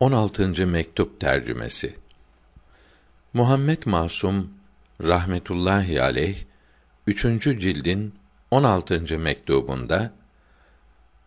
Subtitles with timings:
[0.00, 0.66] 16.
[0.66, 1.94] mektup tercümesi.
[3.32, 4.50] Muhammed Masum
[5.02, 6.44] rahmetullahi aleyh
[7.06, 7.22] 3.
[7.42, 8.14] cildin
[8.50, 9.18] 16.
[9.18, 10.12] mektubunda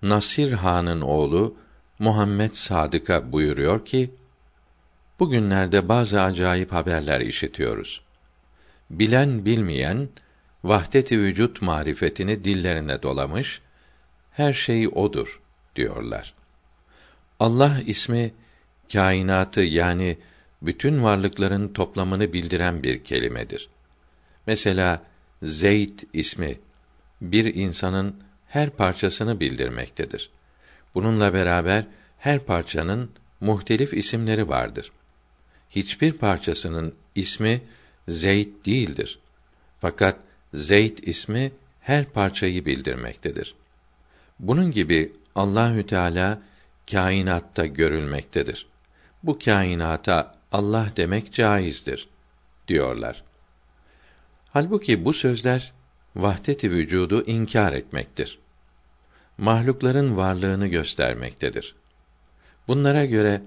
[0.01, 1.55] Nasir Han'ın oğlu
[1.99, 4.11] Muhammed Sadık'a buyuruyor ki:
[5.19, 8.01] Bugünlerde bazı acayip haberler işitiyoruz.
[8.89, 10.09] Bilen bilmeyen
[10.63, 13.61] vahdet-i vücut marifetini dillerine dolamış,
[14.31, 15.41] her şey odur
[15.75, 16.33] diyorlar.
[17.39, 18.31] Allah ismi
[18.93, 20.17] kainatı yani
[20.61, 23.69] bütün varlıkların toplamını bildiren bir kelimedir.
[24.47, 25.03] Mesela
[25.43, 26.59] Zeyd ismi
[27.21, 28.15] bir insanın
[28.47, 30.29] her parçasını bildirmektedir.
[30.95, 31.85] Bununla beraber
[32.17, 33.09] her parçanın
[33.41, 34.91] muhtelif isimleri vardır.
[35.69, 37.61] Hiçbir parçasının ismi
[38.07, 39.19] Zeyd değildir.
[39.81, 40.19] Fakat
[40.53, 41.51] Zeyd ismi
[41.81, 43.55] her parçayı bildirmektedir.
[44.39, 46.41] Bunun gibi Allahü Teala
[46.91, 48.65] kainatta görülmektedir.
[49.23, 52.09] Bu kainata Allah demek caizdir
[52.67, 53.23] diyorlar.
[54.53, 55.73] Halbuki bu sözler
[56.15, 58.39] vahdet-i vücudu inkar etmektir.
[59.37, 61.75] Mahlukların varlığını göstermektedir.
[62.67, 63.41] Bunlara göre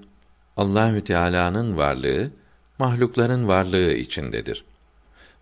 [0.56, 2.30] Allahü Teala'nın varlığı
[2.78, 4.64] mahlukların varlığı içindedir.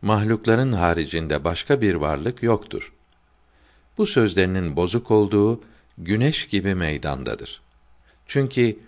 [0.03, 2.93] Mahlukların haricinde başka bir varlık yoktur.
[3.99, 5.61] Bu sözlerinin bozuk olduğu
[5.99, 7.61] güneş gibi meydandadır.
[8.27, 8.79] Çünkü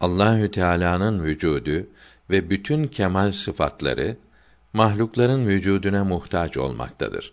[0.00, 1.86] Allahü Teala'nın vücudu
[2.30, 4.16] ve bütün kemal sıfatları
[4.72, 7.32] mahlukların vücuduna muhtaç olmaktadır.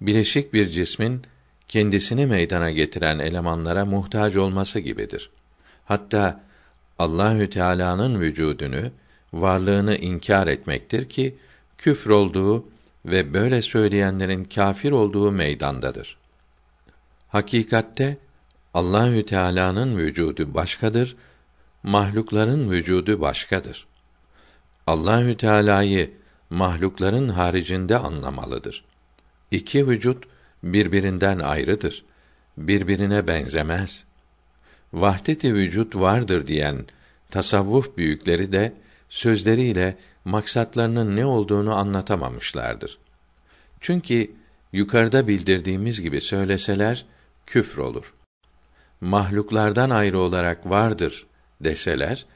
[0.00, 1.22] Bileşik bir cismin
[1.68, 5.30] kendisini meydana getiren elemanlara muhtaç olması gibidir.
[5.84, 6.40] Hatta
[6.98, 8.90] Allahü Teala'nın vücudunu,
[9.32, 11.36] varlığını inkar etmektir ki
[11.78, 12.64] küfr olduğu
[13.06, 16.16] ve böyle söyleyenlerin kâfir olduğu meydandadır.
[17.28, 18.16] Hakikatte
[18.74, 21.16] Allahü Teala'nın vücudu başkadır,
[21.82, 23.86] mahlukların vücudu başkadır.
[24.86, 26.10] Allahü Teala'yı
[26.50, 28.84] mahlukların haricinde anlamalıdır.
[29.50, 30.24] İki vücut
[30.62, 32.04] birbirinden ayrıdır.
[32.56, 34.04] Birbirine benzemez.
[34.92, 36.86] Vahdet-i vücut vardır diyen
[37.30, 38.72] tasavvuf büyükleri de
[39.08, 42.98] sözleriyle maksatlarının ne olduğunu anlatamamışlardır.
[43.80, 44.30] Çünkü
[44.72, 47.06] yukarıda bildirdiğimiz gibi söyleseler
[47.46, 48.14] küfr olur.
[49.00, 51.26] Mahluklardan ayrı olarak vardır
[51.64, 52.26] deseler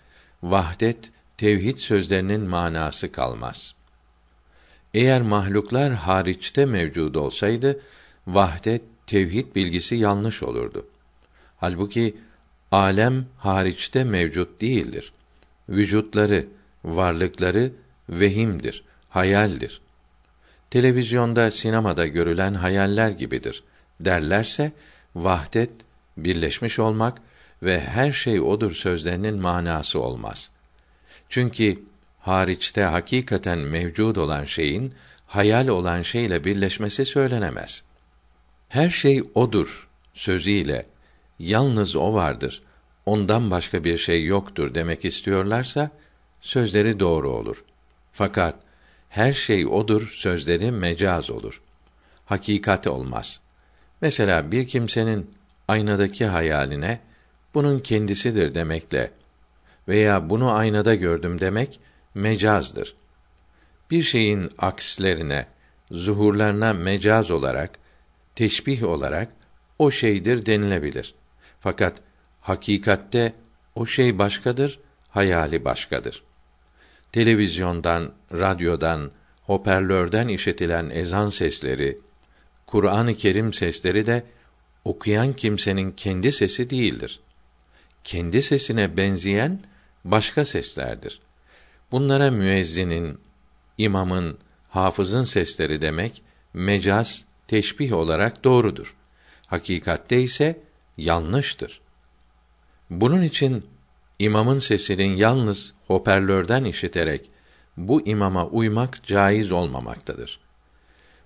[0.43, 3.75] vahdet tevhid sözlerinin manası kalmaz.
[4.95, 7.81] Eğer mahluklar hariçte mevcud olsaydı
[8.27, 10.87] vahdet tevhid bilgisi yanlış olurdu.
[11.57, 12.17] Halbuki
[12.73, 15.13] alem hariçte mevcut değildir.
[15.69, 16.47] Vücutları,
[16.85, 17.73] varlıkları
[18.09, 19.81] vehimdir, hayaldir.
[20.71, 23.63] Televizyonda, sinemada görülen hayaller gibidir
[24.01, 24.73] derlerse
[25.15, 25.71] vahdet
[26.17, 27.19] birleşmiş olmak
[27.63, 30.51] ve her şey odur sözlerinin manası olmaz.
[31.29, 31.83] Çünkü
[32.21, 34.95] hariçte hakikaten mevcud olan şeyin
[35.27, 37.85] hayal olan şeyle birleşmesi söylenemez.
[38.69, 40.87] Her şey odur sözüyle
[41.39, 42.63] yalnız o vardır.
[43.07, 45.91] Ondan başka bir şey yoktur demek istiyorlarsa
[46.41, 47.65] sözleri doğru olur.
[48.13, 48.55] Fakat
[49.09, 51.63] her şey odur sözleri mecaz olur.
[52.25, 53.41] Hakikat olmaz.
[54.01, 55.31] Mesela bir kimsenin
[55.69, 57.01] aynadaki hayaline
[57.57, 59.11] bunun kendisidir demekle
[59.89, 61.81] veya bunu aynada gördüm demek
[62.15, 62.97] mecazdır.
[63.91, 65.47] Bir şeyin akslerine,
[65.91, 67.79] zuhurlarına mecaz olarak,
[68.35, 69.29] teşbih olarak
[69.79, 71.15] o şeydir denilebilir.
[71.61, 71.99] Fakat
[72.41, 73.33] hakikatte
[73.75, 76.23] o şey başkadır, hayali başkadır.
[77.13, 79.11] Televizyondan, radyodan,
[79.43, 81.99] hoparlörden işitilen ezan sesleri,
[82.67, 84.25] Kur'an-ı Kerim sesleri de
[84.85, 87.21] okuyan kimsenin kendi sesi değildir.
[88.07, 89.61] Kendi sesine benzeyen
[90.05, 91.21] başka seslerdir.
[91.93, 93.19] Bunlara müezzinin,
[93.79, 96.23] imamın, hafızın sesleri demek
[96.55, 98.97] mecaz, teşbih olarak doğrudur.
[99.47, 100.61] Hakikatte ise
[100.97, 101.81] yanlıştır.
[102.91, 103.67] Bunun için
[104.19, 107.31] imamın sesinin yalnız hoparlörden işiterek
[107.77, 110.41] bu imama uymak caiz olmamaktadır.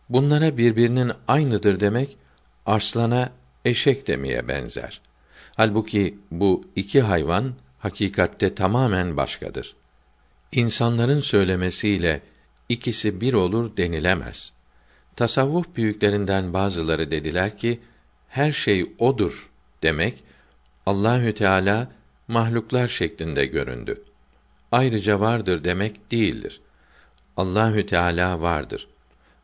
[0.08, 2.18] Bunlara birbirinin aynıdır demek
[2.66, 3.32] arslana
[3.64, 5.09] eşek demeye benzer.
[5.60, 9.76] Halbuki bu iki hayvan hakikatte tamamen başkadır.
[10.52, 12.20] İnsanların söylemesiyle
[12.68, 14.52] ikisi bir olur denilemez.
[15.16, 17.80] Tasavvuf büyüklerinden bazıları dediler ki
[18.28, 19.50] her şey odur
[19.82, 20.24] demek
[20.86, 21.90] Allahü Teala
[22.28, 24.02] mahluklar şeklinde göründü.
[24.72, 26.60] Ayrıca vardır demek değildir.
[27.36, 28.88] Allahü Teala vardır.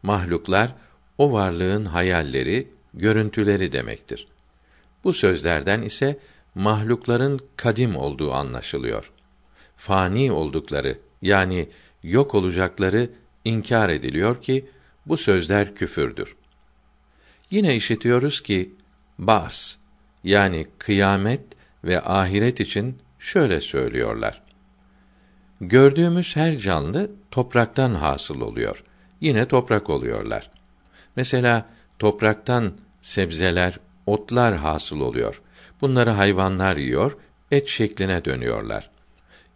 [0.03, 0.75] Mahluklar
[1.19, 4.29] o varlığın hayalleri, görüntüleri demektir.
[5.05, 6.19] Bu sözlerden ise
[6.55, 9.13] mahlukların kadim olduğu anlaşılıyor.
[9.77, 11.69] Fani oldukları yani
[12.03, 13.11] yok olacakları
[13.45, 14.69] inkar ediliyor ki
[15.07, 16.37] bu sözler küfürdür.
[17.51, 18.75] Yine işitiyoruz ki
[19.19, 19.77] bas
[20.25, 21.41] yani kıyamet
[21.85, 24.43] ve ahiret için şöyle söylüyorlar.
[25.61, 28.85] Gördüğümüz her canlı topraktan hasıl oluyor.
[29.21, 30.51] Yine toprak oluyorlar.
[31.17, 31.67] Mesela
[31.99, 35.43] topraktan sebzeler, otlar hasıl oluyor.
[35.81, 37.17] Bunları hayvanlar yiyor,
[37.51, 38.91] et şekline dönüyorlar.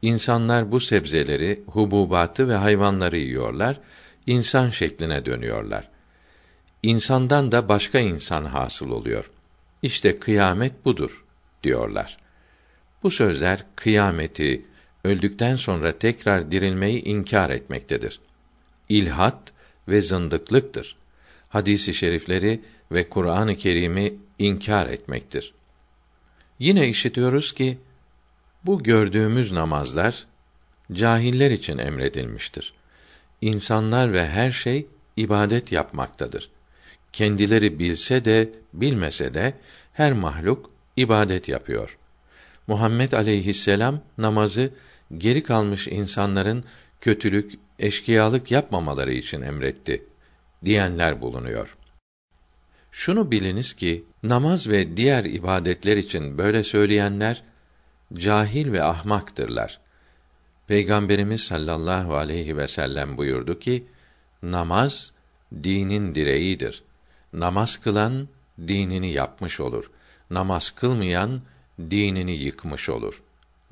[0.03, 3.81] İnsanlar bu sebzeleri, hububatı ve hayvanları yiyorlar,
[4.27, 5.89] insan şekline dönüyorlar.
[6.83, 9.31] İnsandan da başka insan hasıl oluyor.
[9.83, 11.25] İşte kıyamet budur
[11.63, 12.19] diyorlar.
[13.03, 14.67] Bu sözler kıyameti,
[15.05, 18.21] öldükten sonra tekrar dirilmeyi inkar etmektedir.
[18.89, 19.53] İlhat
[19.89, 20.97] ve zındıklıktır.
[21.49, 22.61] Hadisi şerifleri
[22.93, 25.55] ve Kur'an-ı Kerim'i inkar etmektir.
[26.59, 27.79] Yine işitiyoruz ki
[28.65, 30.27] bu gördüğümüz namazlar
[30.93, 32.73] cahiller için emredilmiştir.
[33.41, 36.51] İnsanlar ve her şey ibadet yapmaktadır.
[37.13, 39.55] Kendileri bilse de bilmese de
[39.93, 41.99] her mahluk ibadet yapıyor.
[42.67, 44.71] Muhammed aleyhisselam namazı
[45.19, 46.65] geri kalmış insanların
[47.01, 50.05] kötülük, eşkıyalık yapmamaları için emretti
[50.65, 51.77] diyenler bulunuyor.
[52.93, 57.43] Şunu biliniz ki namaz ve diğer ibadetler için böyle söyleyenler
[58.15, 59.81] cahil ve ahmaktırlar.
[60.67, 63.85] Peygamberimiz sallallahu aleyhi ve sellem buyurdu ki
[64.43, 65.13] namaz
[65.63, 66.83] dinin direğidir.
[67.33, 68.29] Namaz kılan
[68.69, 69.91] dinini yapmış olur.
[70.31, 71.41] Namaz kılmayan
[71.81, 73.23] dinini yıkmış olur.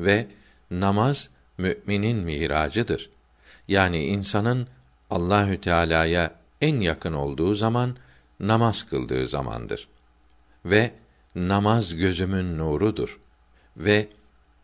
[0.01, 0.27] Ve
[0.71, 3.11] namaz müminin miracıdır.
[3.69, 4.69] Yani insanın
[5.11, 7.97] Allahü Teala'ya en yakın olduğu zaman
[8.41, 9.89] namaz kıldığı zamandır.
[10.65, 10.93] Ve
[11.35, 13.19] namaz gözümün nurudur.
[13.77, 14.09] Ve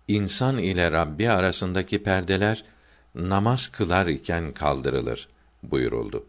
[0.09, 2.65] insan ile Rabbi arasındaki perdeler
[3.15, 5.29] namaz kılar iken kaldırılır
[5.63, 6.27] buyuruldu.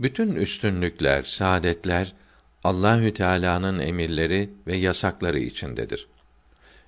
[0.00, 2.12] Bütün üstünlükler, saadetler
[2.64, 6.06] Allahü Teala'nın emirleri ve yasakları içindedir.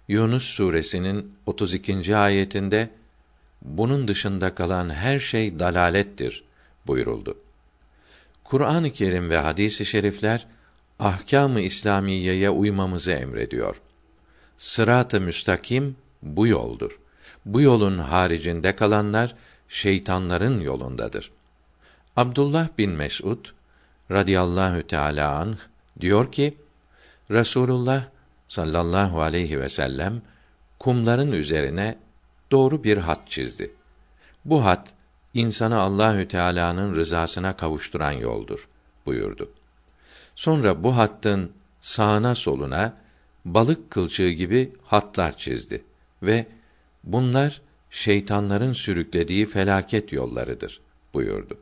[0.09, 2.17] Yunus suresinin 32.
[2.17, 2.91] ayetinde
[3.63, 6.45] bunun dışında kalan her şey dalalettir
[6.87, 7.39] buyuruldu.
[8.49, 10.47] Kur'an-ı Kerim ve hadis-i şerifler
[10.99, 13.81] ahkâm-ı İslamiyeye uymamızı emrediyor.
[14.57, 16.99] Sırat-ı müstakim bu yoldur.
[17.45, 19.35] Bu yolun haricinde kalanlar
[19.69, 21.31] şeytanların yolundadır.
[22.17, 23.45] Abdullah bin Mes'ud
[24.11, 25.57] radıyallahu teala anh
[26.01, 26.57] diyor ki
[27.31, 28.05] Resulullah
[28.49, 30.23] sallallahu aleyhi ve sellem
[30.79, 31.99] kumların üzerine
[32.51, 33.71] doğru bir hat çizdi.
[34.45, 34.95] Bu hat
[35.39, 38.69] insanı Allahü Teala'nın rızasına kavuşturan yoldur
[39.07, 39.51] buyurdu.
[40.35, 42.97] Sonra bu hattın sağına soluna
[43.45, 45.85] balık kılçığı gibi hatlar çizdi
[46.23, 46.47] ve
[47.05, 50.81] bunlar şeytanların sürüklediği felaket yollarıdır
[51.15, 51.59] buyurdu.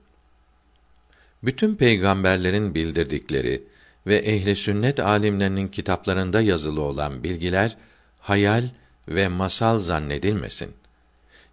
[1.42, 3.62] Bütün peygamberlerin bildirdikleri
[4.06, 7.76] ve ehli sünnet alimlerinin kitaplarında yazılı olan bilgiler
[8.20, 8.64] hayal
[9.08, 10.74] ve masal zannedilmesin.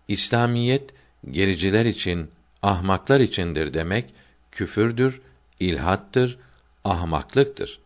[0.08, 0.94] İslamiyet
[1.32, 2.32] gericiler için,
[2.62, 4.14] ahmaklar içindir demek
[4.52, 5.22] küfürdür,
[5.60, 6.38] ilhattır,
[6.84, 7.80] ahmaklıktır.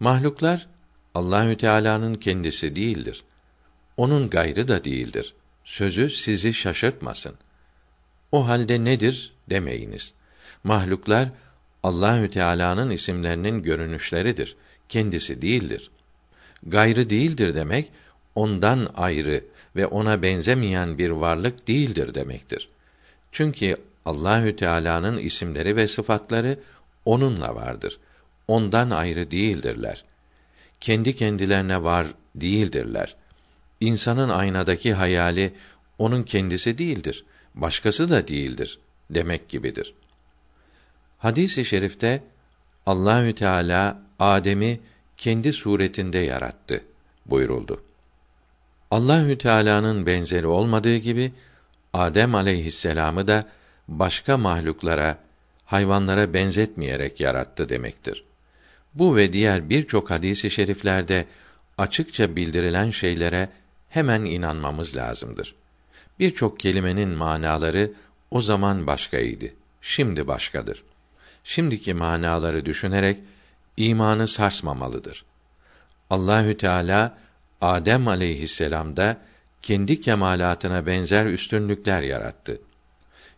[0.00, 0.66] Mahluklar
[1.14, 3.24] Allahü Teala'nın kendisi değildir.
[3.96, 5.34] Onun gayrı da değildir.
[5.64, 7.34] Sözü sizi şaşırtmasın.
[8.32, 10.14] O halde nedir demeyiniz.
[10.64, 11.28] Mahluklar
[11.82, 14.56] Allahü Teala'nın isimlerinin görünüşleridir.
[14.88, 15.90] Kendisi değildir.
[16.62, 17.92] Gayrı değildir demek
[18.34, 19.44] ondan ayrı
[19.76, 22.68] ve ona benzemeyen bir varlık değildir demektir.
[23.32, 26.58] Çünkü Allahü Teala'nın isimleri ve sıfatları
[27.04, 27.98] onunla vardır.
[28.48, 30.04] Ondan ayrı değildirler.
[30.80, 33.16] Kendi kendilerine var değildirler.
[33.80, 35.54] İnsanın aynadaki hayali
[35.98, 37.24] onun kendisi değildir,
[37.54, 38.78] başkası da değildir
[39.10, 39.94] demek gibidir.
[41.18, 42.22] Hadis-i şerifte
[42.86, 44.80] Allahü Teala Adem'i
[45.16, 46.84] kendi suretinde yarattı
[47.26, 47.82] buyuruldu.
[48.92, 51.32] Allahü Teala'nın benzeri olmadığı gibi
[51.92, 53.48] Adem aleyhisselamı da
[53.88, 55.18] başka mahluklara,
[55.66, 58.24] hayvanlara benzetmeyerek yarattı demektir.
[58.94, 61.26] Bu ve diğer birçok hadisi şeriflerde
[61.78, 63.48] açıkça bildirilen şeylere
[63.88, 65.54] hemen inanmamız lazımdır.
[66.18, 67.92] Birçok kelimenin manaları
[68.30, 69.46] o zaman başkaydı,
[69.82, 70.82] şimdi başkadır.
[71.44, 73.18] Şimdiki manaları düşünerek
[73.76, 75.24] imanı sarsmamalıdır.
[76.10, 77.22] Allahü Teala
[77.62, 79.20] Adem aleyhisselam'da
[79.62, 82.60] kendi kemalatına benzer üstünlükler yarattı.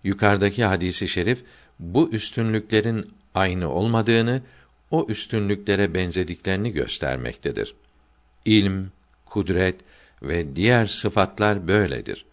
[0.05, 1.45] Yukarıdaki hadisi şerif
[1.79, 4.43] bu üstünlüklerin aynı olmadığını,
[4.91, 7.75] o üstünlüklere benzediklerini göstermektedir.
[8.45, 8.91] İlm,
[9.27, 9.77] kudret
[10.23, 12.25] ve diğer sıfatlar böyledir.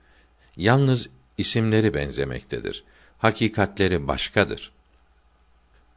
[0.58, 2.84] Yalnız isimleri benzemektedir.
[3.18, 4.72] Hakikatleri başkadır.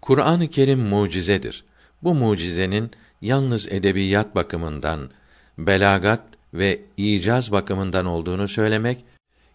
[0.00, 1.64] Kur'an-ı Kerim mucizedir.
[2.02, 2.90] Bu mucizenin
[3.22, 5.10] yalnız edebiyat bakımından,
[5.58, 6.22] belagat
[6.54, 9.04] ve icaz bakımından olduğunu söylemek,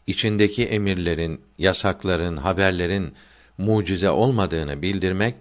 [0.07, 3.13] içindeki emirlerin, yasakların, haberlerin
[3.57, 5.35] mucize olmadığını bildirmek,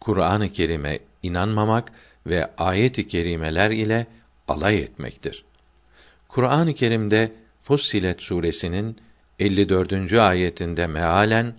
[0.00, 1.92] Kur'an-ı Kerim'e inanmamak
[2.26, 4.06] ve ayet-i kerimeler ile
[4.48, 5.44] alay etmektir.
[6.28, 7.32] Kur'an-ı Kerim'de
[7.62, 8.96] Fussilet suresinin
[9.38, 10.12] 54.
[10.12, 11.54] ayetinde mealen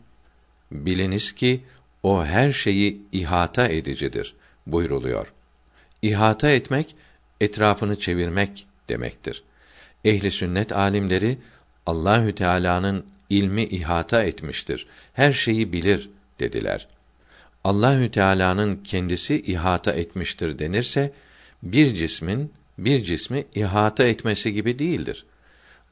[0.72, 1.64] biliniz ki
[2.04, 4.36] o her şeyi ihata edicidir
[4.68, 5.34] buyruluyor.
[6.02, 6.96] İhata etmek
[7.42, 9.44] etrafını çevirmek demektir.
[10.06, 11.38] Ehli sünnet alimleri
[11.86, 14.88] Allahü Teala'nın ilmi ihata etmiştir.
[15.14, 16.88] Her şeyi bilir dediler.
[17.64, 21.12] Allahü Teala'nın kendisi ihata etmiştir denirse
[21.64, 25.26] bir cismin bir cismi ihata etmesi gibi değildir.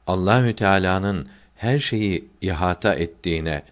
[0.06, 3.62] Allahü Teala'nın her şeyi ihata ettiğine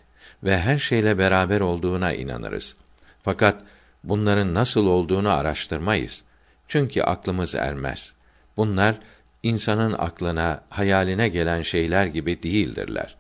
[0.45, 2.77] ve her şeyle beraber olduğuna inanırız.
[3.23, 3.63] Fakat
[4.05, 6.25] bunların nasıl olduğunu araştırmayız.
[6.73, 8.15] Çünkü aklımız ermez.
[8.57, 8.95] Bunlar
[9.43, 13.17] insanın aklına, hayaline gelen şeyler gibi değildirler.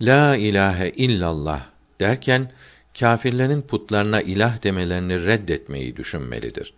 [0.00, 1.66] La ilahe illallah
[2.00, 2.52] derken
[2.98, 6.74] kâfirlerin putlarına ilah demelerini reddetmeyi düşünmelidir.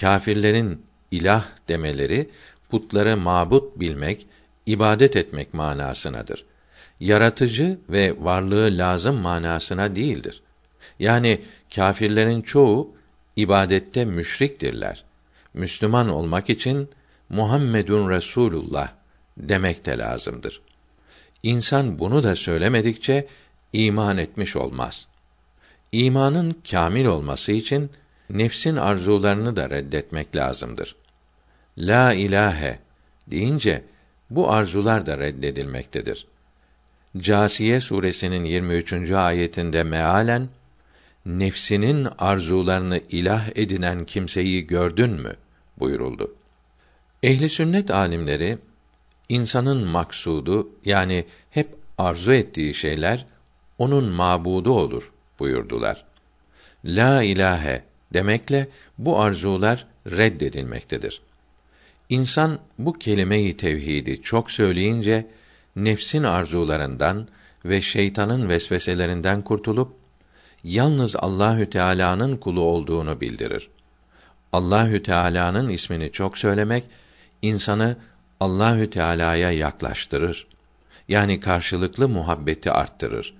[0.00, 2.30] Kâfirlerin ilah demeleri
[2.70, 4.26] putları mabut bilmek,
[4.66, 6.44] ibadet etmek manasınadır.
[7.00, 10.42] Yaratıcı ve varlığı lazım manasına değildir.
[10.98, 11.40] Yani
[11.74, 12.94] kâfirlerin çoğu
[13.36, 15.09] ibadette müşriktirler.
[15.54, 16.88] Müslüman olmak için
[17.28, 18.92] Muhammedun Resulullah
[19.36, 20.62] demek de lazımdır.
[21.42, 23.26] İnsan bunu da söylemedikçe
[23.72, 25.08] iman etmiş olmaz.
[25.92, 27.90] İmanın kamil olması için
[28.30, 30.96] nefsin arzularını da reddetmek lazımdır.
[31.78, 32.78] La ilahe
[33.26, 33.84] deyince
[34.30, 36.26] bu arzular da reddedilmektedir.
[37.16, 39.10] Câsiye suresinin 23.
[39.10, 40.48] ayetinde mealen
[41.38, 45.36] nefsinin arzularını ilah edinen kimseyi gördün mü
[45.78, 46.34] buyuruldu.
[47.22, 48.58] Ehli sünnet alimleri
[49.28, 51.68] insanın maksudu yani hep
[51.98, 53.26] arzu ettiği şeyler
[53.78, 56.04] onun mabudu olur buyurdular.
[56.84, 57.82] La ilahe
[58.12, 58.68] demekle
[58.98, 61.22] bu arzular reddedilmektedir.
[62.08, 65.26] İnsan bu kelimeyi tevhidi çok söyleyince
[65.76, 67.28] nefsin arzularından
[67.64, 69.99] ve şeytanın vesveselerinden kurtulup
[70.64, 73.70] yalnız Allahü Teala'nın kulu olduğunu bildirir.
[74.52, 76.84] Allahü Teala'nın ismini çok söylemek
[77.42, 77.96] insanı
[78.40, 80.46] Allahü Teala'ya yaklaştırır.
[81.08, 83.34] Yani karşılıklı muhabbeti arttırır.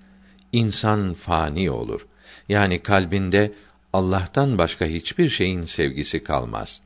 [0.51, 2.07] İnsan fani olur.
[2.49, 3.51] Yani kalbinde
[3.93, 6.81] Allah'tan başka hiçbir şeyin sevgisi kalmaz.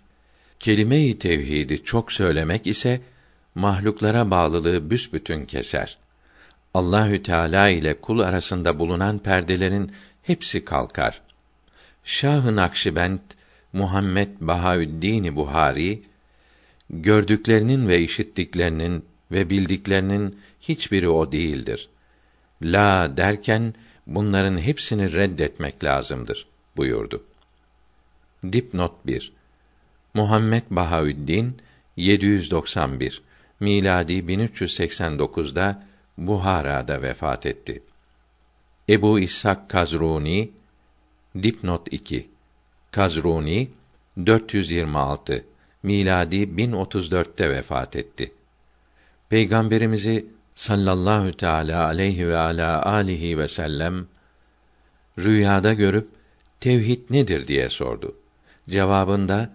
[0.60, 3.02] Kelime-i tevhidi çok söylemek ise
[3.56, 5.98] mahluklara bağlılığı büsbütün keser.
[6.74, 9.92] Allahü Teala ile kul arasında bulunan perdelerin
[10.28, 11.22] hepsi kalkar.
[12.04, 13.20] Şah-ı Nakşibend
[13.74, 16.02] Muhammed Bahaüddin Buhari
[16.90, 21.90] gördüklerinin ve işittiklerinin ve bildiklerinin hiçbiri o değildir.
[22.62, 23.74] La derken
[24.08, 27.24] bunların hepsini reddetmek lazımdır buyurdu.
[28.52, 29.32] Dipnot 1
[30.14, 31.58] Muhammed Bahaüddin
[31.98, 33.22] 791
[33.60, 35.84] miladi 1389'da
[36.18, 37.84] Buhara'da vefat etti.
[38.90, 40.50] Ebu İshak Kazruni
[41.44, 42.30] dipnot 2
[42.92, 43.70] Kazruni
[44.26, 45.46] 426
[45.84, 48.32] miladi 1034'te vefat etti.
[49.30, 50.26] Peygamberimizi
[50.56, 54.08] sallallahu teala aleyhi ve ala alihi ve sellem
[55.20, 56.10] rüyada görüp
[56.60, 58.16] tevhid nedir diye sordu.
[58.70, 59.50] Cevabında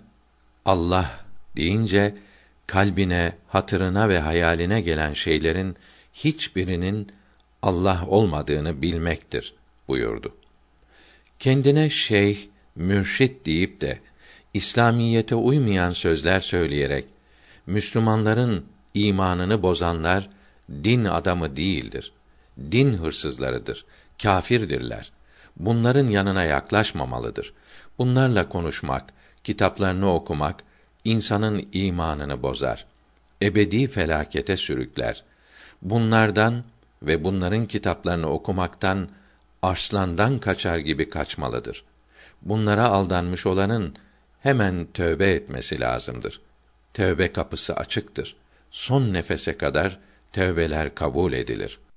[0.65, 1.11] Allah
[1.57, 2.15] deyince
[2.67, 5.77] kalbine, hatırına ve hayaline gelen şeylerin
[6.13, 7.13] hiçbirinin
[7.63, 9.55] Allah olmadığını bilmektir
[9.89, 10.35] buyurdu.
[11.39, 12.39] Kendine şeyh,
[12.77, 13.99] mürşit deyip de
[14.55, 17.05] İslamiyete uymayan sözler söyleyerek
[17.67, 18.65] Müslümanların
[18.95, 20.29] imanını bozanlar
[20.85, 22.13] din adamı değildir.
[22.73, 23.85] Din hırsızlarıdır,
[24.23, 25.13] kâfirdirler.
[25.57, 27.53] Bunların yanına yaklaşmamalıdır.
[27.99, 29.13] Bunlarla konuşmak,
[29.45, 30.65] kitaplarını okumak
[31.05, 32.87] insanın imanını bozar.
[33.43, 35.25] Ebedi felakete sürükler.
[35.83, 36.65] Bunlardan
[37.03, 39.09] ve bunların kitaplarını okumaktan
[39.63, 41.85] arslandan kaçar gibi kaçmalıdır.
[42.43, 43.95] Bunlara aldanmış olanın
[44.41, 46.41] hemen tövbe etmesi lazımdır.
[46.95, 48.37] Tövbe kapısı açıktır.
[48.71, 49.99] Son nefese kadar
[50.33, 51.90] tövbeler kabul edilir.''